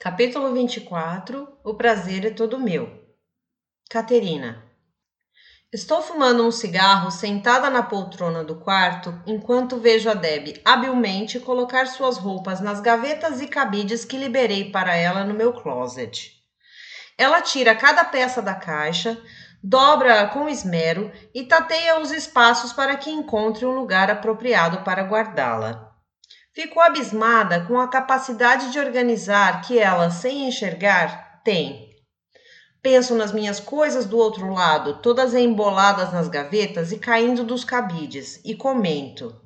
Capítulo 0.00 0.54
24 0.54 1.58
O 1.64 1.74
prazer 1.74 2.24
é 2.24 2.30
todo 2.30 2.60
meu. 2.60 3.04
Caterina. 3.90 4.64
Estou 5.72 6.00
fumando 6.00 6.46
um 6.46 6.52
cigarro 6.52 7.10
sentada 7.10 7.68
na 7.68 7.82
poltrona 7.82 8.44
do 8.44 8.60
quarto 8.60 9.20
enquanto 9.26 9.80
vejo 9.80 10.08
a 10.08 10.14
Deb 10.14 10.62
habilmente 10.64 11.40
colocar 11.40 11.88
suas 11.88 12.16
roupas 12.16 12.60
nas 12.60 12.80
gavetas 12.80 13.40
e 13.40 13.48
cabides 13.48 14.04
que 14.04 14.16
liberei 14.16 14.70
para 14.70 14.94
ela 14.94 15.24
no 15.24 15.34
meu 15.34 15.52
closet. 15.52 16.30
Ela 17.18 17.42
tira 17.42 17.74
cada 17.74 18.04
peça 18.04 18.40
da 18.40 18.54
caixa, 18.54 19.20
dobra-a 19.60 20.28
com 20.28 20.48
esmero 20.48 21.10
e 21.34 21.42
tateia 21.42 21.98
os 21.98 22.12
espaços 22.12 22.72
para 22.72 22.96
que 22.96 23.10
encontre 23.10 23.66
um 23.66 23.74
lugar 23.74 24.12
apropriado 24.12 24.84
para 24.84 25.02
guardá-la. 25.02 25.87
Ficou 26.60 26.82
abismada 26.82 27.60
com 27.66 27.78
a 27.78 27.86
capacidade 27.86 28.72
de 28.72 28.80
organizar 28.80 29.60
que 29.60 29.78
ela, 29.78 30.10
sem 30.10 30.48
enxergar, 30.48 31.40
tem. 31.44 31.94
Penso 32.82 33.14
nas 33.14 33.30
minhas 33.30 33.60
coisas 33.60 34.06
do 34.06 34.18
outro 34.18 34.52
lado, 34.52 35.00
todas 35.00 35.34
emboladas 35.34 36.12
nas 36.12 36.26
gavetas 36.26 36.90
e 36.90 36.98
caindo 36.98 37.44
dos 37.44 37.62
cabides, 37.62 38.40
e 38.44 38.56
comento. 38.56 39.40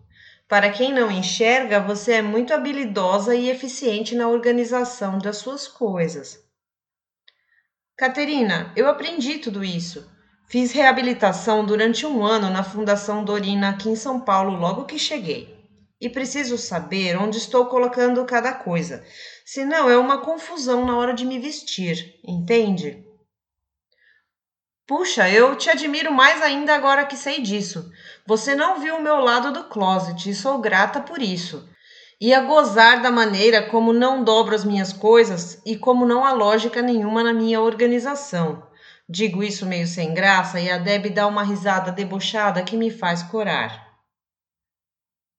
Para 0.49 0.71
quem 0.71 0.91
não 0.91 1.11
enxerga, 1.11 1.81
você 1.81 2.13
é 2.13 2.23
muito 2.23 2.55
habilidosa 2.55 3.35
e 3.35 3.51
eficiente 3.51 4.15
na 4.15 4.29
organização 4.29 5.19
das 5.19 5.37
suas 5.37 5.69
coisas. 5.69 6.43
Caterina, 7.95 8.73
eu 8.75 8.89
aprendi 8.89 9.37
tudo 9.37 9.63
isso. 9.63 10.11
Fiz 10.49 10.73
reabilitação 10.73 11.63
durante 11.63 12.07
um 12.07 12.25
ano 12.25 12.49
na 12.49 12.65
Fundação 12.65 13.23
Dorina 13.23 13.69
aqui 13.69 13.91
em 13.91 13.97
São 13.97 14.19
Paulo 14.19 14.57
logo 14.57 14.87
que 14.87 14.99
cheguei 14.99 15.62
e 16.03 16.11
preciso 16.11 16.59
saber 16.59 17.17
onde 17.17 17.39
estou 17.39 17.67
colocando 17.67 18.25
cada 18.25 18.53
coisa, 18.53 19.05
senão 19.45 19.89
é 19.89 19.97
uma 19.97 20.19
confusão 20.19 20.85
na 20.85 20.97
hora 20.99 21.15
de 21.15 21.25
me 21.25 21.39
vestir, 21.39 22.19
entende? 22.27 23.07
Puxa, 24.85 25.31
eu 25.31 25.55
te 25.55 25.71
admiro 25.71 26.13
mais 26.13 26.43
ainda 26.43 26.75
agora 26.75 27.07
que 27.07 27.17
sei 27.17 27.41
disso. 27.41 27.89
Você 28.27 28.53
não 28.53 28.81
viu 28.81 28.97
o 28.97 29.01
meu 29.01 29.21
lado 29.21 29.53
do 29.53 29.69
closet 29.69 30.29
e 30.29 30.35
sou 30.35 30.59
grata 30.59 31.01
por 31.01 31.23
isso. 31.23 31.69
Ia 32.21 32.41
gozar 32.41 33.01
da 33.01 33.13
maneira 33.13 33.63
como 33.71 33.93
não 33.93 34.25
dobro 34.25 34.57
as 34.57 34.65
minhas 34.65 34.93
coisas 34.93 35.63
e 35.65 35.77
como 35.77 36.05
não 36.05 36.25
há 36.25 36.33
lógica 36.33 36.83
nenhuma 36.83 37.23
na 37.23 37.33
minha 37.33 37.61
organização. 37.61 38.61
Digo 39.09 39.41
isso 39.41 39.65
meio 39.67 39.87
sem 39.87 40.13
graça 40.13 40.61
e 40.61 40.69
a 40.69 40.79
Deb 40.79 41.11
dá 41.11 41.29
uma 41.29 41.45
risada 41.45 41.93
debochada 41.93 42.65
que 42.65 42.77
me 42.77 42.91
faz 42.91 43.23
corar. 43.23 43.92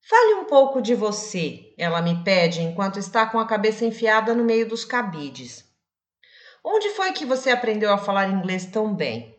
Fale 0.05 0.33
um 0.33 0.43
pouco 0.43 0.81
de 0.81 0.93
você, 0.93 1.73
ela 1.77 2.01
me 2.01 2.25
pede 2.25 2.61
enquanto 2.61 2.99
está 2.99 3.25
com 3.25 3.39
a 3.39 3.47
cabeça 3.47 3.85
enfiada 3.85 4.33
no 4.35 4.43
meio 4.43 4.67
dos 4.67 4.83
cabides. 4.83 5.63
Onde 6.61 6.89
foi 6.89 7.13
que 7.13 7.25
você 7.25 7.49
aprendeu 7.51 7.89
a 7.89 7.97
falar 7.97 8.29
inglês 8.29 8.65
tão 8.65 8.93
bem? 8.93 9.33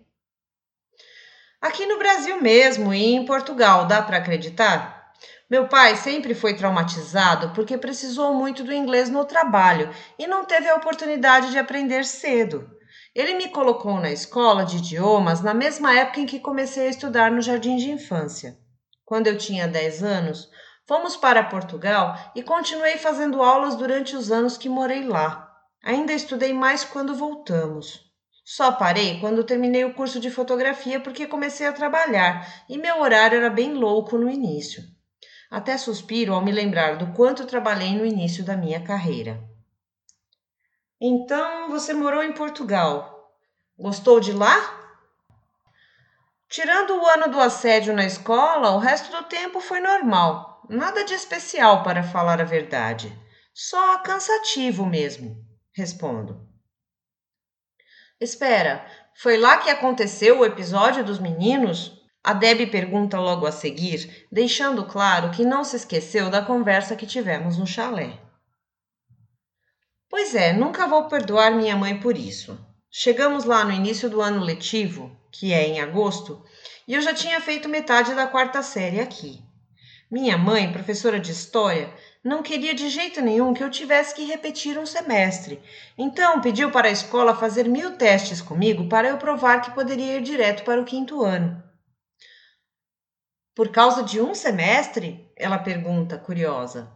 Aqui 1.61 1.85
no 1.85 1.99
Brasil 1.99 2.41
mesmo 2.41 2.95
e 2.95 3.15
em 3.15 3.27
Portugal, 3.27 3.87
dá 3.87 4.01
para 4.01 4.17
acreditar? 4.17 5.13
Meu 5.51 5.69
pai 5.69 5.97
sempre 5.97 6.35
foi 6.35 6.55
traumatizado 6.55 7.51
porque 7.51 7.77
precisou 7.77 8.33
muito 8.33 8.65
do 8.65 8.73
inglês 8.73 9.11
no 9.11 9.27
trabalho 9.27 9.91
e 10.19 10.27
não 10.27 10.47
teve 10.47 10.67
a 10.67 10.77
oportunidade 10.77 11.51
de 11.51 11.59
aprender 11.59 12.07
cedo. 12.07 12.71
Ele 13.15 13.35
me 13.35 13.51
colocou 13.51 14.01
na 14.01 14.11
escola 14.11 14.65
de 14.65 14.79
idiomas 14.79 15.43
na 15.43 15.53
mesma 15.53 15.95
época 15.95 16.21
em 16.21 16.27
que 16.27 16.41
comecei 16.41 16.87
a 16.87 16.91
estudar 16.91 17.31
no 17.31 17.43
jardim 17.43 17.77
de 17.77 17.91
infância. 17.91 18.64
Quando 19.05 19.27
eu 19.27 19.37
tinha 19.37 19.69
10 19.69 20.03
anos, 20.03 20.51
fomos 20.87 21.17
para 21.17 21.43
Portugal 21.45 22.17
e 22.35 22.43
continuei 22.43 22.97
fazendo 22.97 23.43
aulas 23.43 23.77
durante 23.77 24.17
os 24.17 24.31
anos 24.33 24.57
que 24.57 24.69
morei 24.69 25.05
lá. 25.05 25.51
Ainda 25.83 26.13
estudei 26.13 26.53
mais 26.53 26.85
quando 26.85 27.15
voltamos. 27.15 28.01
Só 28.45 28.73
parei 28.73 29.21
quando 29.21 29.45
terminei 29.45 29.85
o 29.85 29.95
curso 29.95 30.21
de 30.21 30.31
fotografia 30.31 31.01
porque 31.01 31.27
comecei 31.27 31.67
a 31.67 31.73
trabalhar 31.73 32.65
e 32.69 32.77
meu 32.77 33.01
horário 33.01 33.39
era 33.39 33.51
bem 33.51 33.75
louco 33.75 34.19
no 34.19 34.31
início. 34.31 34.83
Até 35.51 35.79
suspiro 35.79 36.35
ao 36.35 36.43
me 36.43 36.53
lembrar 36.53 36.97
do 36.97 37.13
quanto 37.13 37.47
trabalhei 37.47 37.95
no 37.95 38.05
início 38.05 38.45
da 38.45 38.57
minha 38.57 38.83
carreira. 38.83 39.43
Então 41.01 41.71
você 41.71 41.93
morou 41.93 42.23
em 42.23 42.33
Portugal. 42.33 43.31
Gostou 43.79 44.21
de 44.21 44.33
lá? 44.33 44.84
Tirando 46.55 47.03
o 47.03 47.07
ano 47.09 47.29
do 47.33 47.41
assédio 47.41 47.93
na 47.93 48.05
escola, 48.05 48.71
o 48.71 48.79
resto 48.79 49.11
do 49.11 49.25
tempo 49.25 49.61
foi 49.61 49.81
normal. 49.81 50.65
Nada 50.71 51.05
de 51.05 51.13
especial, 51.13 51.83
para 51.83 52.05
falar 52.05 52.41
a 52.41 52.45
verdade. 52.45 53.13
Só 53.53 53.99
cansativo 53.99 54.87
mesmo, 54.87 55.37
respondo. 55.73 56.49
Espera, 58.21 58.87
foi 59.17 59.37
lá 59.37 59.59
que 59.59 59.69
aconteceu 59.69 60.39
o 60.39 60.45
episódio 60.45 61.03
dos 61.03 61.19
meninos? 61.19 62.01
A 62.23 62.33
Deb 62.33 62.71
pergunta 62.71 63.19
logo 63.19 63.47
a 63.47 63.51
seguir, 63.51 64.29
deixando 64.31 64.87
claro 64.87 65.33
que 65.33 65.45
não 65.45 65.65
se 65.65 65.75
esqueceu 65.75 66.31
da 66.31 66.41
conversa 66.41 66.95
que 66.95 67.05
tivemos 67.05 67.59
no 67.59 67.67
chalé. 67.67 68.17
Pois 70.09 70.37
é, 70.37 70.53
nunca 70.53 70.87
vou 70.87 71.09
perdoar 71.09 71.51
minha 71.51 71.77
mãe 71.77 71.99
por 71.99 72.17
isso. 72.17 72.57
Chegamos 72.97 73.43
lá 73.43 73.65
no 73.65 73.73
início 73.73 74.09
do 74.09 74.21
ano 74.21 74.41
letivo, 74.41 75.11
que 75.33 75.53
é 75.53 75.67
em 75.67 75.81
agosto, 75.81 76.41
e 76.87 76.95
eu 76.95 77.01
já 77.01 77.13
tinha 77.13 77.41
feito 77.41 77.69
metade 77.69 78.15
da 78.15 78.25
quarta 78.25 78.63
série 78.63 79.01
aqui. 79.01 79.43
Minha 80.09 80.39
mãe, 80.39 80.73
professora 80.73 81.19
de 81.19 81.33
história, 81.33 81.93
não 82.23 82.41
queria 82.41 82.73
de 82.73 82.89
jeito 82.89 83.21
nenhum 83.21 83.53
que 83.53 83.65
eu 83.65 83.69
tivesse 83.69 84.15
que 84.15 84.25
repetir 84.25 84.79
um 84.79 84.87
semestre, 84.87 85.61
então 85.99 86.41
pediu 86.41 86.71
para 86.71 86.87
a 86.87 86.93
escola 86.93 87.35
fazer 87.35 87.69
mil 87.69 87.97
testes 87.97 88.41
comigo 88.41 88.89
para 88.89 89.09
eu 89.09 89.19
provar 89.19 89.61
que 89.61 89.73
poderia 89.73 90.19
ir 90.19 90.23
direto 90.23 90.63
para 90.63 90.81
o 90.81 90.85
quinto 90.85 91.21
ano. 91.25 91.61
Por 93.57 93.71
causa 93.73 94.05
de 94.05 94.21
um 94.21 94.37
semestre? 94.37 95.29
Ela 95.37 95.59
pergunta, 95.59 96.17
curiosa. 96.17 96.93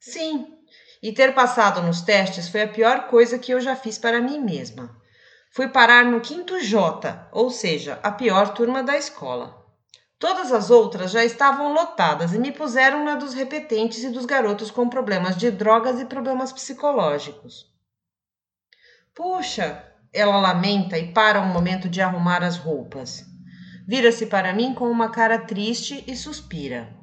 Sim, 0.00 0.56
e 1.02 1.12
ter 1.12 1.34
passado 1.34 1.82
nos 1.82 2.00
testes 2.00 2.48
foi 2.48 2.62
a 2.62 2.68
pior 2.68 3.08
coisa 3.08 3.38
que 3.38 3.52
eu 3.52 3.60
já 3.60 3.76
fiz 3.76 3.98
para 3.98 4.18
mim 4.18 4.38
mesma. 4.38 5.01
Fui 5.54 5.68
parar 5.68 6.06
no 6.06 6.18
quinto 6.22 6.58
J, 6.60 7.28
ou 7.30 7.50
seja, 7.50 8.00
a 8.02 8.10
pior 8.10 8.54
turma 8.54 8.82
da 8.82 8.96
escola. 8.96 9.62
Todas 10.18 10.50
as 10.50 10.70
outras 10.70 11.10
já 11.10 11.22
estavam 11.22 11.74
lotadas 11.74 12.32
e 12.32 12.38
me 12.38 12.50
puseram 12.50 13.04
na 13.04 13.16
dos 13.16 13.34
repetentes 13.34 14.02
e 14.02 14.08
dos 14.08 14.24
garotos 14.24 14.70
com 14.70 14.88
problemas 14.88 15.36
de 15.36 15.50
drogas 15.50 16.00
e 16.00 16.06
problemas 16.06 16.54
psicológicos. 16.54 17.70
Puxa, 19.14 19.84
ela 20.10 20.38
lamenta 20.38 20.96
e 20.98 21.12
para 21.12 21.42
um 21.42 21.52
momento 21.52 21.86
de 21.86 22.00
arrumar 22.00 22.42
as 22.42 22.56
roupas. 22.56 23.22
Vira-se 23.86 24.24
para 24.24 24.54
mim 24.54 24.72
com 24.72 24.90
uma 24.90 25.10
cara 25.10 25.38
triste 25.38 26.02
e 26.06 26.16
suspira. 26.16 27.01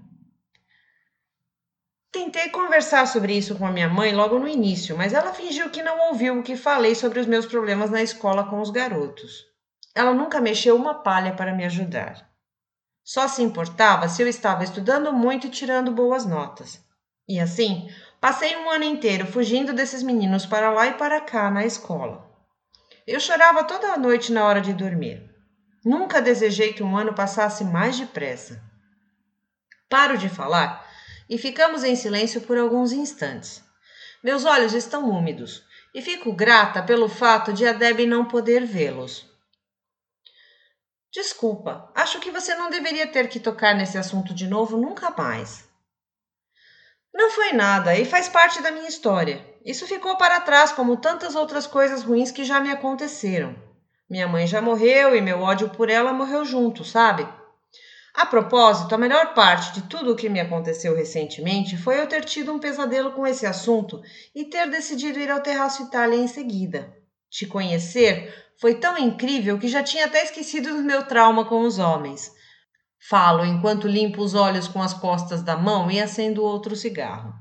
Tentei 2.12 2.50
conversar 2.50 3.06
sobre 3.06 3.38
isso 3.38 3.56
com 3.56 3.68
a 3.68 3.72
minha 3.72 3.88
mãe 3.88 4.14
logo 4.14 4.40
no 4.40 4.48
início, 4.48 4.98
mas 4.98 5.14
ela 5.14 5.32
fingiu 5.32 5.70
que 5.70 5.84
não 5.84 6.10
ouviu 6.10 6.40
o 6.40 6.44
que 6.44 6.56
falei 6.56 6.96
sobre 6.96 7.20
os 7.20 7.28
meus 7.28 7.46
problemas 7.46 7.92
na 7.92 8.02
escola 8.02 8.44
com 8.44 8.60
os 8.60 8.72
garotos. 8.72 9.46
Ela 9.94 10.12
nunca 10.12 10.42
mexeu 10.42 10.76
uma 10.76 10.96
palha 10.96 11.34
para 11.34 11.54
me 11.54 11.64
ajudar. 11.66 12.28
Só 13.04 13.28
se 13.28 13.44
importava 13.44 14.10
se 14.10 14.24
eu 14.24 14.28
estava 14.28 14.64
estudando 14.64 15.14
muito 15.14 15.48
e 15.48 15.52
tirando 15.52 15.92
boas 15.92 16.26
notas. 16.26 16.84
E 17.28 17.40
assim, 17.40 17.88
passei 18.20 18.56
um 18.58 18.72
ano 18.72 18.86
inteiro 18.86 19.28
fugindo 19.28 19.72
desses 19.72 20.02
meninos 20.02 20.48
para 20.48 20.72
lá 20.72 20.88
e 20.88 20.94
para 20.94 21.22
cá 21.22 21.52
na 21.52 21.64
escola. 21.64 22.28
Eu 23.06 23.20
chorava 23.20 23.64
toda 23.64 23.94
a 23.94 23.98
noite 23.98 24.32
na 24.32 24.46
hora 24.46 24.62
de 24.62 24.74
dormir. 24.74 25.30
Nunca 25.86 26.22
desejei 26.22 26.74
que 26.74 26.84
um 26.84 26.98
ano 26.98 27.14
passasse 27.14 27.64
mais 27.64 28.00
depressa. 28.00 28.64
Paro 29.88 30.18
de 30.18 30.28
falar 30.28 30.89
e 31.30 31.38
ficamos 31.38 31.84
em 31.84 31.96
silêncio 31.96 32.42
por 32.42 32.58
alguns 32.58 32.92
instantes. 32.92 33.64
Meus 34.24 34.44
olhos 34.44 34.74
estão 34.74 35.10
úmidos 35.10 35.64
e 35.94 36.02
fico 36.02 36.34
grata 36.34 36.82
pelo 36.82 37.08
fato 37.08 37.54
de 37.54 37.66
a 37.66 37.72
Deb 37.72 38.00
não 38.08 38.26
poder 38.26 38.66
vê-los. 38.66 39.30
Desculpa, 41.12 41.92
acho 41.96 42.20
que 42.20 42.32
você 42.32 42.54
não 42.56 42.70
deveria 42.70 43.08
ter 43.08 43.28
que 43.28 43.40
tocar 43.40 43.76
nesse 43.76 43.98
assunto 43.98 44.34
de 44.34 44.48
novo 44.48 44.78
nunca 44.78 45.10
mais. 45.12 45.68
Não 47.14 47.32
foi 47.32 47.52
nada 47.54 47.96
e 47.96 48.06
faz 48.06 48.30
parte 48.30 48.62
da 48.62 48.72
minha 48.72 48.88
história. 48.88 49.44
Isso 49.66 49.88
ficou 49.88 50.16
para 50.18 50.40
trás, 50.40 50.72
como 50.72 50.98
tantas 50.98 51.36
outras 51.36 51.66
coisas 51.66 52.04
ruins 52.04 52.32
que 52.32 52.44
já 52.44 52.60
me 52.60 52.72
aconteceram. 52.72 53.56
Minha 54.10 54.28
mãe 54.28 54.46
já 54.48 54.62
morreu 54.62 55.16
e 55.16 55.22
meu 55.22 55.42
ódio 55.42 55.70
por 55.70 55.90
ela 55.90 56.14
morreu 56.14 56.46
junto, 56.46 56.84
sabe? 56.84 57.28
A 58.14 58.26
propósito, 58.26 58.94
a 58.94 58.98
melhor 58.98 59.34
parte 59.34 59.74
de 59.74 59.88
tudo 59.88 60.12
o 60.12 60.16
que 60.16 60.30
me 60.30 60.40
aconteceu 60.40 60.96
recentemente 60.96 61.78
foi 61.78 62.00
eu 62.00 62.08
ter 62.08 62.26
tido 62.26 62.52
um 62.52 62.60
pesadelo 62.60 63.12
com 63.12 63.26
esse 63.26 63.46
assunto 63.46 64.02
e 64.36 64.46
ter 64.46 64.70
decidido 64.70 65.20
ir 65.20 65.30
ao 65.30 65.42
Terraço 65.42 65.84
Itália 65.84 66.18
em 66.18 66.28
seguida. 66.28 66.94
Te 67.30 67.46
conhecer 67.46 68.34
foi 68.60 68.76
tão 68.76 68.98
incrível 68.98 69.60
que 69.60 69.68
já 69.68 69.84
tinha 69.84 70.06
até 70.06 70.24
esquecido 70.24 70.74
do 70.74 70.84
meu 70.84 71.06
trauma 71.06 71.46
com 71.46 71.62
os 71.62 71.78
homens. 71.78 72.32
Falo 73.08 73.46
enquanto 73.46 73.88
limpo 73.88 74.22
os 74.22 74.34
olhos 74.34 74.68
com 74.68 74.82
as 74.82 74.94
costas 74.94 75.42
da 75.42 75.56
mão 75.56 75.90
e 75.90 76.02
acendo 76.02 76.44
outro 76.44 76.76
cigarro. 76.76 77.34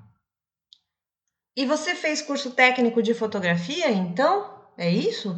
E 1.57 1.67
você 1.67 1.97
fez 1.97 2.23
curso 2.23 2.53
técnico 2.53 3.03
de 3.03 3.15
fotografia, 3.15 3.91
então? 3.91 4.63
É 4.77 4.89
isso? 4.89 5.37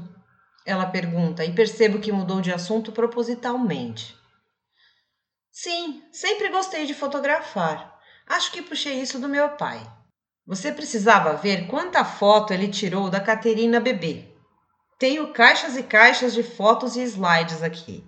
Ela 0.66 0.84
pergunta 0.84 1.42
e 1.46 1.54
percebo 1.54 1.98
que 1.98 2.12
mudou 2.12 2.42
de 2.42 2.52
assunto 2.52 2.92
propositalmente. 2.92 4.19
Sim, 5.62 6.02
sempre 6.10 6.48
gostei 6.48 6.86
de 6.86 6.94
fotografar. 6.94 7.94
Acho 8.26 8.50
que 8.50 8.62
puxei 8.62 8.98
isso 8.98 9.18
do 9.18 9.28
meu 9.28 9.46
pai. 9.50 9.78
Você 10.46 10.72
precisava 10.72 11.34
ver 11.34 11.66
quanta 11.66 12.02
foto 12.02 12.54
ele 12.54 12.66
tirou 12.66 13.10
da 13.10 13.20
Caterina 13.20 13.78
bebê. 13.78 14.24
Tenho 14.98 15.34
caixas 15.34 15.76
e 15.76 15.82
caixas 15.82 16.32
de 16.32 16.42
fotos 16.42 16.96
e 16.96 17.02
slides 17.02 17.62
aqui. 17.62 18.02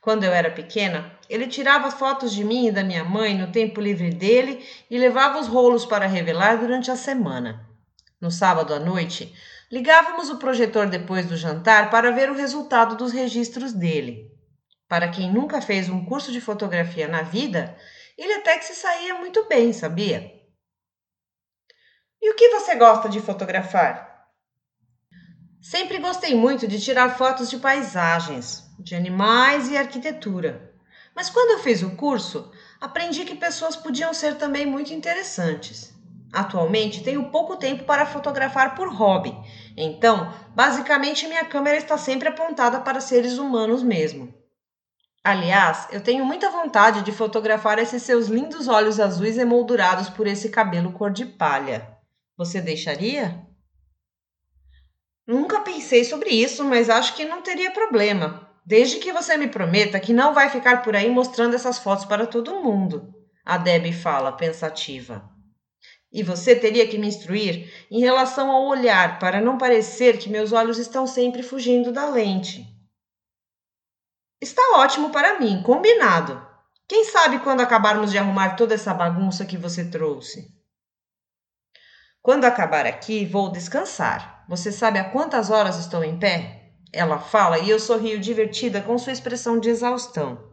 Quando 0.00 0.24
eu 0.24 0.32
era 0.32 0.50
pequena, 0.50 1.16
ele 1.30 1.46
tirava 1.46 1.92
fotos 1.92 2.32
de 2.32 2.42
mim 2.42 2.66
e 2.66 2.72
da 2.72 2.82
minha 2.82 3.04
mãe 3.04 3.38
no 3.38 3.52
tempo 3.52 3.80
livre 3.80 4.10
dele 4.10 4.66
e 4.90 4.98
levava 4.98 5.38
os 5.38 5.46
rolos 5.46 5.86
para 5.86 6.08
revelar 6.08 6.56
durante 6.56 6.90
a 6.90 6.96
semana. 6.96 7.68
No 8.20 8.32
sábado 8.32 8.74
à 8.74 8.80
noite, 8.80 9.32
ligávamos 9.70 10.28
o 10.28 10.38
projetor 10.38 10.88
depois 10.88 11.24
do 11.24 11.36
jantar 11.36 11.88
para 11.88 12.10
ver 12.10 12.28
o 12.32 12.36
resultado 12.36 12.96
dos 12.96 13.12
registros 13.12 13.72
dele. 13.72 14.35
Para 14.88 15.08
quem 15.08 15.32
nunca 15.32 15.60
fez 15.60 15.88
um 15.88 16.04
curso 16.04 16.30
de 16.30 16.40
fotografia 16.40 17.08
na 17.08 17.22
vida, 17.22 17.76
ele 18.16 18.34
até 18.34 18.56
que 18.56 18.64
se 18.64 18.74
saía 18.74 19.14
muito 19.14 19.48
bem, 19.48 19.72
sabia? 19.72 20.32
E 22.22 22.30
o 22.30 22.34
que 22.34 22.48
você 22.50 22.76
gosta 22.76 23.08
de 23.08 23.20
fotografar? 23.20 24.28
Sempre 25.60 25.98
gostei 25.98 26.36
muito 26.36 26.68
de 26.68 26.80
tirar 26.80 27.16
fotos 27.18 27.50
de 27.50 27.58
paisagens, 27.58 28.64
de 28.78 28.94
animais 28.94 29.68
e 29.68 29.76
arquitetura. 29.76 30.72
Mas 31.16 31.28
quando 31.28 31.50
eu 31.50 31.58
fiz 31.58 31.82
o 31.82 31.96
curso, 31.96 32.52
aprendi 32.80 33.24
que 33.24 33.34
pessoas 33.34 33.74
podiam 33.74 34.14
ser 34.14 34.36
também 34.36 34.64
muito 34.64 34.94
interessantes. 34.94 35.92
Atualmente 36.32 37.02
tenho 37.02 37.30
pouco 37.30 37.56
tempo 37.56 37.82
para 37.84 38.06
fotografar 38.06 38.76
por 38.76 38.92
hobby, 38.94 39.34
então 39.76 40.32
basicamente 40.54 41.26
minha 41.26 41.44
câmera 41.44 41.76
está 41.76 41.98
sempre 41.98 42.28
apontada 42.28 42.80
para 42.80 43.00
seres 43.00 43.38
humanos 43.38 43.82
mesmo. 43.82 44.45
Aliás, 45.26 45.88
eu 45.90 46.00
tenho 46.00 46.24
muita 46.24 46.48
vontade 46.50 47.02
de 47.02 47.10
fotografar 47.10 47.80
esses 47.80 48.00
seus 48.04 48.28
lindos 48.28 48.68
olhos 48.68 49.00
azuis 49.00 49.36
emoldurados 49.36 50.08
por 50.08 50.24
esse 50.24 50.50
cabelo 50.50 50.92
cor 50.92 51.10
de 51.10 51.26
palha. 51.26 51.98
Você 52.36 52.60
deixaria? 52.60 53.44
Nunca 55.26 55.62
pensei 55.62 56.04
sobre 56.04 56.30
isso, 56.30 56.62
mas 56.62 56.88
acho 56.88 57.16
que 57.16 57.24
não 57.24 57.42
teria 57.42 57.72
problema. 57.72 58.48
Desde 58.64 58.98
que 59.00 59.12
você 59.12 59.36
me 59.36 59.48
prometa 59.48 59.98
que 59.98 60.12
não 60.12 60.32
vai 60.32 60.48
ficar 60.48 60.84
por 60.84 60.94
aí 60.94 61.10
mostrando 61.10 61.56
essas 61.56 61.76
fotos 61.76 62.04
para 62.04 62.24
todo 62.24 62.62
mundo. 62.62 63.12
A 63.44 63.58
Debbie 63.58 63.92
fala, 63.92 64.30
pensativa. 64.30 65.28
E 66.12 66.22
você 66.22 66.54
teria 66.54 66.86
que 66.86 66.98
me 66.98 67.08
instruir 67.08 67.68
em 67.90 67.98
relação 67.98 68.48
ao 68.48 68.64
olhar, 68.64 69.18
para 69.18 69.40
não 69.40 69.58
parecer 69.58 70.18
que 70.18 70.30
meus 70.30 70.52
olhos 70.52 70.78
estão 70.78 71.04
sempre 71.04 71.42
fugindo 71.42 71.90
da 71.90 72.08
lente. 72.08 72.75
Está 74.40 74.62
ótimo 74.76 75.10
para 75.10 75.38
mim, 75.38 75.62
combinado. 75.62 76.46
Quem 76.86 77.04
sabe 77.04 77.38
quando 77.38 77.62
acabarmos 77.62 78.10
de 78.10 78.18
arrumar 78.18 78.54
toda 78.54 78.74
essa 78.74 78.92
bagunça 78.92 79.46
que 79.46 79.56
você 79.56 79.90
trouxe? 79.90 80.54
Quando 82.20 82.44
acabar 82.44 82.86
aqui, 82.86 83.24
vou 83.24 83.50
descansar. 83.50 84.44
Você 84.48 84.70
sabe 84.70 84.98
há 84.98 85.10
quantas 85.10 85.50
horas 85.50 85.78
estou 85.78 86.04
em 86.04 86.18
pé? 86.18 86.72
Ela 86.92 87.18
fala 87.18 87.58
e 87.58 87.70
eu 87.70 87.80
sorrio 87.80 88.20
divertida 88.20 88.80
com 88.82 88.98
sua 88.98 89.12
expressão 89.12 89.58
de 89.58 89.70
exaustão. 89.70 90.52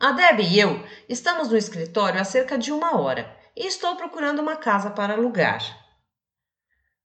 A 0.00 0.12
Deb 0.12 0.40
e 0.40 0.58
eu 0.58 0.82
estamos 1.08 1.48
no 1.50 1.56
escritório 1.56 2.20
há 2.20 2.24
cerca 2.24 2.56
de 2.56 2.72
uma 2.72 2.98
hora 2.98 3.36
e 3.54 3.66
estou 3.66 3.96
procurando 3.96 4.40
uma 4.40 4.56
casa 4.56 4.90
para 4.90 5.12
alugar. 5.12 5.79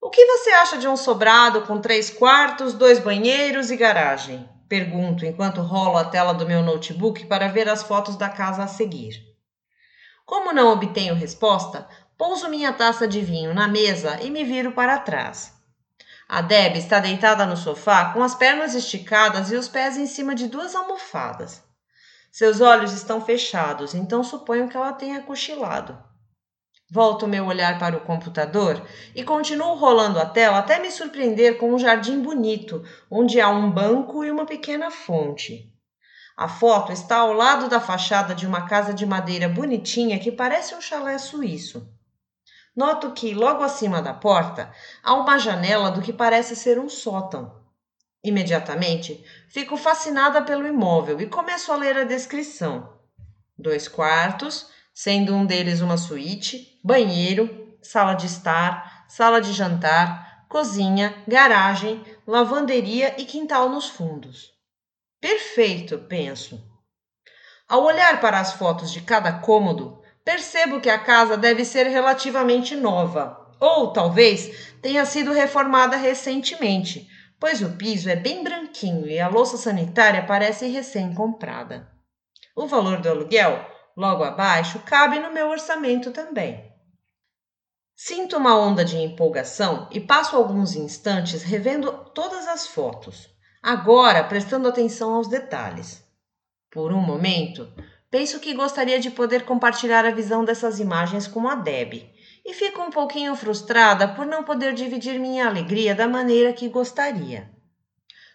O 0.06 0.08
que 0.08 0.24
você 0.24 0.50
acha 0.50 0.78
de 0.78 0.86
um 0.86 0.96
sobrado 0.96 1.62
com 1.62 1.80
três 1.80 2.10
quartos, 2.10 2.72
dois 2.72 3.00
banheiros 3.00 3.72
e 3.72 3.76
garagem? 3.76 4.48
Pergunto 4.68 5.26
enquanto 5.26 5.60
rolo 5.60 5.96
a 5.96 6.04
tela 6.04 6.32
do 6.32 6.46
meu 6.46 6.62
notebook 6.62 7.26
para 7.26 7.48
ver 7.48 7.68
as 7.68 7.82
fotos 7.82 8.14
da 8.14 8.28
casa 8.28 8.62
a 8.62 8.68
seguir. 8.68 9.20
Como 10.24 10.52
não 10.52 10.72
obtenho 10.72 11.16
resposta, 11.16 11.88
Pouso 12.16 12.48
minha 12.48 12.72
taça 12.72 13.08
de 13.08 13.20
vinho 13.20 13.52
na 13.52 13.66
mesa 13.66 14.20
e 14.22 14.30
me 14.30 14.44
viro 14.44 14.70
para 14.70 14.96
trás. 15.00 15.52
A 16.28 16.40
Deb 16.40 16.76
está 16.76 17.00
deitada 17.00 17.44
no 17.44 17.56
sofá 17.56 18.12
com 18.12 18.22
as 18.22 18.32
pernas 18.32 18.76
esticadas 18.76 19.50
e 19.50 19.56
os 19.56 19.66
pés 19.66 19.96
em 19.96 20.06
cima 20.06 20.36
de 20.36 20.46
duas 20.46 20.76
almofadas. 20.76 21.64
Seus 22.30 22.60
olhos 22.60 22.92
estão 22.92 23.20
fechados, 23.20 23.92
então 23.92 24.22
suponho 24.22 24.68
que 24.68 24.76
ela 24.76 24.92
tenha 24.92 25.20
cochilado. 25.22 26.05
Volto 26.88 27.26
meu 27.26 27.46
olhar 27.46 27.80
para 27.80 27.96
o 27.96 28.00
computador 28.00 28.80
e 29.14 29.24
continuo 29.24 29.74
rolando 29.74 30.20
a 30.20 30.26
tela 30.26 30.58
até 30.58 30.78
me 30.78 30.90
surpreender 30.90 31.58
com 31.58 31.74
um 31.74 31.78
jardim 31.78 32.20
bonito, 32.22 32.84
onde 33.10 33.40
há 33.40 33.48
um 33.48 33.70
banco 33.70 34.24
e 34.24 34.30
uma 34.30 34.46
pequena 34.46 34.88
fonte. 34.90 35.72
A 36.36 36.48
foto 36.48 36.92
está 36.92 37.16
ao 37.16 37.32
lado 37.32 37.68
da 37.68 37.80
fachada 37.80 38.34
de 38.34 38.46
uma 38.46 38.68
casa 38.68 38.94
de 38.94 39.04
madeira 39.04 39.48
bonitinha 39.48 40.18
que 40.18 40.30
parece 40.30 40.74
um 40.76 40.80
chalé 40.80 41.18
suíço. 41.18 41.90
Noto 42.74 43.12
que, 43.12 43.34
logo 43.34 43.64
acima 43.64 44.00
da 44.00 44.14
porta, 44.14 44.70
há 45.02 45.14
uma 45.14 45.38
janela 45.38 45.90
do 45.90 46.02
que 46.02 46.12
parece 46.12 46.54
ser 46.54 46.78
um 46.78 46.88
sótão. 46.88 47.64
Imediatamente, 48.22 49.24
fico 49.48 49.76
fascinada 49.76 50.42
pelo 50.42 50.66
imóvel 50.66 51.20
e 51.20 51.26
começo 51.26 51.72
a 51.72 51.76
ler 51.76 51.96
a 51.96 52.04
descrição. 52.04 52.92
Dois 53.58 53.88
quartos, 53.88 54.70
sendo 54.96 55.34
um 55.34 55.44
deles 55.44 55.82
uma 55.82 55.98
suíte, 55.98 56.80
banheiro, 56.82 57.76
sala 57.82 58.14
de 58.14 58.24
estar, 58.24 59.04
sala 59.06 59.42
de 59.42 59.52
jantar, 59.52 60.46
cozinha, 60.48 61.22
garagem, 61.28 62.02
lavanderia 62.26 63.14
e 63.20 63.26
quintal 63.26 63.68
nos 63.68 63.90
fundos. 63.90 64.54
Perfeito, 65.20 65.98
penso. 65.98 66.58
Ao 67.68 67.84
olhar 67.84 68.22
para 68.22 68.40
as 68.40 68.54
fotos 68.54 68.90
de 68.90 69.02
cada 69.02 69.34
cômodo, 69.34 70.00
percebo 70.24 70.80
que 70.80 70.88
a 70.88 70.98
casa 70.98 71.36
deve 71.36 71.62
ser 71.62 71.86
relativamente 71.88 72.74
nova, 72.74 73.54
ou 73.60 73.92
talvez 73.92 74.72
tenha 74.80 75.04
sido 75.04 75.30
reformada 75.30 75.98
recentemente, 75.98 77.06
pois 77.38 77.60
o 77.60 77.76
piso 77.76 78.08
é 78.08 78.16
bem 78.16 78.42
branquinho 78.42 79.06
e 79.06 79.20
a 79.20 79.28
louça 79.28 79.58
sanitária 79.58 80.24
parece 80.24 80.68
recém-comprada. 80.68 81.86
O 82.56 82.66
valor 82.66 83.02
do 83.02 83.10
aluguel, 83.10 83.75
logo 83.96 84.22
abaixo, 84.22 84.80
cabe 84.80 85.18
no 85.18 85.32
meu 85.32 85.48
orçamento 85.48 86.10
também. 86.10 86.72
Sinto 87.94 88.36
uma 88.36 88.58
onda 88.58 88.84
de 88.84 88.98
empolgação 88.98 89.88
e 89.90 90.00
passo 90.00 90.36
alguns 90.36 90.74
instantes 90.74 91.42
revendo 91.42 91.90
todas 92.14 92.46
as 92.46 92.66
fotos, 92.66 93.28
agora 93.62 94.22
prestando 94.22 94.68
atenção 94.68 95.14
aos 95.14 95.28
detalhes. 95.28 96.04
Por 96.70 96.92
um 96.92 97.00
momento, 97.00 97.72
Penso 98.10 98.40
que 98.40 98.54
gostaria 98.54 98.98
de 98.98 99.10
poder 99.10 99.44
compartilhar 99.44 100.06
a 100.06 100.10
visão 100.10 100.44
dessas 100.44 100.78
imagens 100.78 101.26
com 101.26 101.46
a 101.48 101.54
Deb. 101.54 102.08
E 102.44 102.54
fico 102.54 102.80
um 102.80 102.90
pouquinho 102.90 103.36
frustrada 103.36 104.08
por 104.08 104.24
não 104.24 104.44
poder 104.44 104.72
dividir 104.72 105.18
minha 105.18 105.46
alegria 105.46 105.94
da 105.94 106.06
maneira 106.08 106.52
que 106.52 106.68
gostaria. 106.68 107.50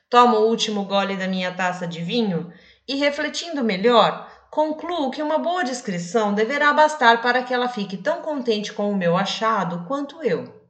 Tomo 0.10 0.38
o 0.38 0.48
último 0.50 0.84
gole 0.84 1.16
da 1.16 1.28
minha 1.28 1.52
taça 1.52 1.88
de 1.88 2.00
vinho 2.00 2.54
e, 2.86 2.96
refletindo 2.96 3.64
melhor, 3.64 4.31
concluo 4.52 5.10
que 5.10 5.24
uma 5.24 5.40
boa 5.40 5.64
descrição 5.64 6.34
deverá 6.34 6.74
bastar 6.74 7.22
para 7.22 7.42
que 7.42 7.54
ela 7.54 7.70
fique 7.70 7.96
tão 7.96 8.22
contente 8.22 8.74
com 8.74 8.92
o 8.92 8.96
meu 8.96 9.16
achado 9.16 9.86
quanto 9.88 10.22
eu. 10.22 10.62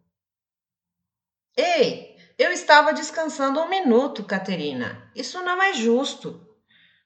Ei, 1.57 2.15
eu 2.37 2.51
estava 2.51 2.93
descansando 2.93 3.59
um 3.59 3.67
minuto, 3.67 4.23
Caterina. 4.23 5.11
Isso 5.15 5.41
não 5.41 5.61
é 5.61 5.73
justo. 5.73 6.47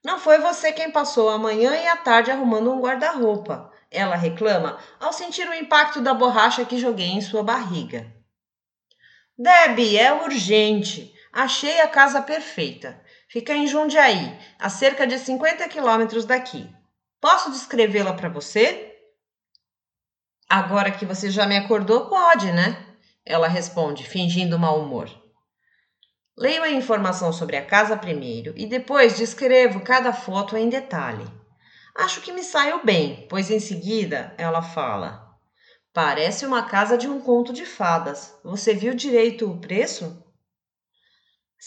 Não 0.04 0.20
foi 0.20 0.38
você 0.38 0.74
quem 0.74 0.92
passou 0.92 1.30
a 1.30 1.38
manhã 1.38 1.76
e 1.76 1.88
a 1.88 1.96
tarde 1.96 2.30
arrumando 2.30 2.72
um 2.72 2.82
guarda-roupa, 2.82 3.72
ela 3.90 4.16
reclama 4.16 4.78
ao 5.00 5.14
sentir 5.14 5.48
o 5.48 5.54
impacto 5.54 6.02
da 6.02 6.14
borracha 6.14 6.66
que 6.66 6.78
joguei 6.78 7.08
em 7.08 7.22
sua 7.22 7.42
barriga. 7.42 8.14
Debbie, 9.38 9.98
é 9.98 10.14
urgente. 10.14 11.14
Achei 11.32 11.80
a 11.80 11.88
casa 11.88 12.22
perfeita. 12.22 13.02
Fica 13.28 13.54
em 13.54 13.68
Jundiaí, 13.68 14.38
a 14.60 14.70
cerca 14.70 15.06
de 15.06 15.18
50 15.18 15.68
quilômetros 15.68 16.26
daqui. 16.26 16.70
Posso 17.20 17.52
descrevê-la 17.52 18.14
para 18.14 18.30
você? 18.30 18.96
Agora 20.50 20.92
que 20.92 21.06
você 21.06 21.30
já 21.32 21.46
me 21.46 21.58
acordou, 21.58 22.08
pode, 22.08 22.52
né? 22.52 22.96
Ela 23.26 23.48
responde, 23.48 24.08
fingindo 24.08 24.60
mau 24.60 24.80
humor. 24.80 25.10
Leio 26.38 26.64
a 26.64 26.70
informação 26.70 27.32
sobre 27.34 27.56
a 27.56 27.66
casa 27.66 27.98
primeiro 27.98 28.54
e 28.56 28.68
depois 28.68 29.18
descrevo 29.18 29.80
cada 29.80 30.14
foto 30.14 30.56
em 30.56 30.70
detalhe. 30.70 31.26
Acho 31.96 32.22
que 32.22 32.32
me 32.32 32.44
saio 32.44 32.84
bem, 32.84 33.26
pois 33.30 33.50
em 33.50 33.60
seguida 33.60 34.36
ela 34.38 34.62
fala: 34.62 35.26
Parece 35.94 36.46
uma 36.46 36.64
casa 36.64 36.98
de 36.98 37.08
um 37.08 37.22
conto 37.22 37.54
de 37.54 37.66
fadas. 37.66 38.38
Você 38.44 38.74
viu 38.74 38.94
direito 38.94 39.50
o 39.50 39.62
preço? 39.62 40.25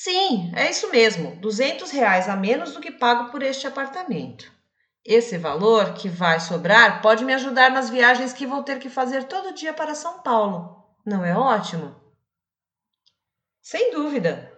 Sim, 0.00 0.52
é 0.54 0.70
isso 0.70 0.88
mesmo. 0.92 1.34
Duzentos 1.40 1.90
reais 1.90 2.28
a 2.28 2.36
menos 2.36 2.72
do 2.72 2.80
que 2.80 2.92
pago 2.92 3.32
por 3.32 3.42
este 3.42 3.66
apartamento. 3.66 4.48
Esse 5.04 5.36
valor 5.36 5.94
que 5.94 6.08
vai 6.08 6.38
sobrar 6.38 7.02
pode 7.02 7.24
me 7.24 7.34
ajudar 7.34 7.72
nas 7.72 7.90
viagens 7.90 8.32
que 8.32 8.46
vou 8.46 8.62
ter 8.62 8.78
que 8.78 8.88
fazer 8.88 9.24
todo 9.24 9.52
dia 9.52 9.72
para 9.72 9.96
São 9.96 10.20
Paulo. 10.20 10.84
Não 11.04 11.24
é 11.24 11.36
ótimo? 11.36 11.96
Sem 13.60 13.90
dúvida. 13.90 14.52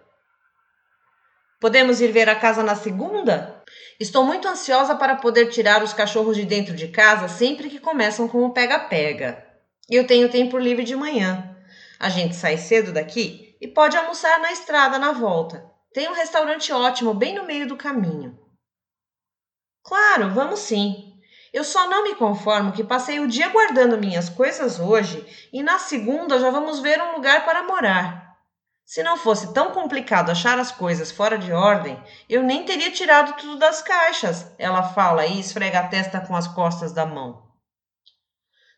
Podemos 1.59 1.99
ir 2.01 2.11
ver 2.11 2.29
a 2.29 2.35
casa 2.35 2.61
na 2.61 2.75
segunda? 2.75 3.63
Estou 3.99 4.23
muito 4.23 4.47
ansiosa 4.47 4.93
para 4.93 5.15
poder 5.15 5.47
tirar 5.47 5.81
os 5.81 5.91
cachorros 5.91 6.37
de 6.37 6.45
dentro 6.45 6.75
de 6.75 6.89
casa 6.89 7.27
sempre 7.27 7.67
que 7.67 7.79
começam 7.79 8.27
com 8.27 8.45
o 8.45 8.53
pega-pega. 8.53 9.43
Eu 9.89 10.05
tenho 10.05 10.29
tempo 10.29 10.59
livre 10.59 10.83
de 10.83 10.95
manhã. 10.95 11.57
A 11.99 12.09
gente 12.09 12.35
sai 12.35 12.59
cedo 12.59 12.91
daqui 12.93 13.50
e 13.61 13.67
pode 13.67 13.95
almoçar 13.95 14.39
na 14.39 14.51
estrada 14.51 14.97
na 14.97 15.11
volta. 15.11 15.63
Tem 15.93 16.09
um 16.09 16.13
restaurante 16.13 16.73
ótimo 16.73 17.13
bem 17.13 17.35
no 17.35 17.45
meio 17.45 17.67
do 17.67 17.77
caminho. 17.77 18.37
Claro, 19.83 20.31
vamos 20.31 20.59
sim. 20.61 21.13
Eu 21.53 21.63
só 21.63 21.87
não 21.87 22.03
me 22.03 22.15
conformo 22.15 22.71
que 22.71 22.83
passei 22.83 23.19
o 23.19 23.27
dia 23.27 23.49
guardando 23.49 23.97
minhas 23.97 24.29
coisas 24.29 24.79
hoje 24.79 25.25
e 25.53 25.61
na 25.61 25.77
segunda 25.77 26.39
já 26.39 26.49
vamos 26.49 26.79
ver 26.79 27.01
um 27.01 27.13
lugar 27.13 27.45
para 27.45 27.63
morar. 27.63 28.37
Se 28.85 29.03
não 29.03 29.15
fosse 29.15 29.53
tão 29.53 29.71
complicado 29.71 30.31
achar 30.31 30.57
as 30.57 30.71
coisas 30.71 31.11
fora 31.11 31.37
de 31.37 31.51
ordem, 31.53 32.01
eu 32.27 32.41
nem 32.41 32.65
teria 32.65 32.91
tirado 32.91 33.37
tudo 33.37 33.57
das 33.57 33.81
caixas, 33.81 34.51
ela 34.57 34.83
fala 34.83 35.25
e 35.25 35.39
esfrega 35.39 35.79
a 35.79 35.87
testa 35.87 36.19
com 36.19 36.35
as 36.35 36.47
costas 36.47 36.91
da 36.91 37.05
mão. 37.05 37.50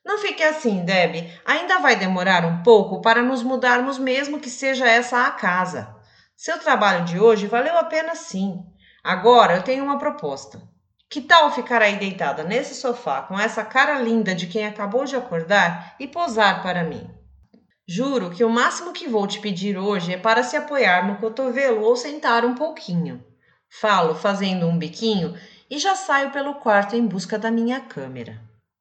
Não 0.06 0.18
fique 0.18 0.44
assim, 0.44 0.84
Deb. 0.84 1.32
Ainda 1.46 1.80
vai 1.80 1.96
demorar 1.96 2.46
um 2.46 2.62
pouco 2.62 3.02
para 3.02 3.22
nos 3.22 3.42
mudarmos, 3.42 3.98
mesmo 3.98 4.40
que 4.40 4.50
seja 4.50 4.88
essa 4.88 5.26
a 5.26 5.32
casa. 5.32 5.96
Seu 6.36 6.60
trabalho 6.60 7.06
de 7.06 7.20
hoje 7.20 7.48
valeu 7.48 7.78
a 7.78 7.86
pena 7.86 8.16
sim. 8.16 8.62
Agora 9.04 9.56
eu 9.56 9.64
tenho 9.64 9.84
uma 9.84 9.98
proposta. 9.98 10.62
Que 11.10 11.22
tal 11.22 11.52
ficar 11.52 11.82
aí 11.82 11.98
deitada 11.98 12.44
nesse 12.44 12.74
sofá 12.74 13.22
com 13.22 13.40
essa 13.40 13.64
cara 13.64 14.00
linda 14.00 14.34
de 14.34 14.48
quem 14.48 14.66
acabou 14.66 15.06
de 15.06 15.16
acordar 15.16 15.96
e 16.00 16.08
posar 16.08 16.64
para 16.64 16.84
mim? 16.84 17.10
Juro 17.88 18.32
que 18.32 18.44
o 18.44 18.50
máximo 18.50 18.94
que 18.94 19.08
vou 19.08 19.28
te 19.28 19.40
pedir 19.40 19.78
hoje 19.78 20.14
é 20.14 20.18
para 20.18 20.42
se 20.42 20.58
apoiar 20.58 21.06
no 21.06 21.18
cotovelo 21.18 21.84
ou 21.84 21.96
sentar 21.96 22.44
um 22.44 22.56
pouquinho. 22.56 23.24
Falo 23.70 24.16
fazendo 24.16 24.66
um 24.68 24.78
biquinho 24.78 25.38
e 25.70 25.78
já 25.78 25.96
saio 25.96 26.32
pelo 26.32 26.56
quarto 26.56 26.96
em 26.96 27.06
busca 27.06 27.38
da 27.38 27.52
minha 27.52 27.80
câmera. 27.82 28.42